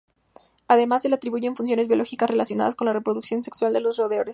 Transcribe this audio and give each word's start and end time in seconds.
Además 0.67 1.03
se 1.03 1.09
le 1.09 1.15
atribuyen 1.15 1.55
funciones 1.55 1.87
biológicas 1.87 2.27
relacionadas 2.27 2.73
con 2.73 2.85
la 2.87 2.93
reproducción 2.93 3.43
sexual 3.43 3.71
de 3.71 3.81
los 3.81 3.97
roedores. 3.97 4.29